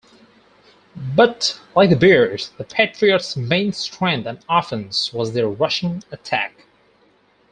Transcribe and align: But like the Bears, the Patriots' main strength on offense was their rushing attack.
But 0.95 1.61
like 1.75 1.91
the 1.91 1.95
Bears, 1.95 2.49
the 2.57 2.63
Patriots' 2.63 3.37
main 3.37 3.71
strength 3.71 4.25
on 4.25 4.39
offense 4.49 5.13
was 5.13 5.35
their 5.35 5.47
rushing 5.47 6.03
attack. 6.11 6.65